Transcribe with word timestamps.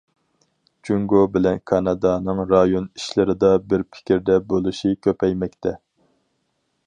جۇڭگو 0.87 1.19
بىلەن 1.35 1.59
كانادانىڭ 1.71 2.41
رايون 2.53 2.89
ئىشلىرىدا 3.01 3.53
بىر 3.73 3.85
پىكىردە 3.97 4.37
بولۇشى 4.53 4.95
كۆپەيمەكتە. 5.09 5.77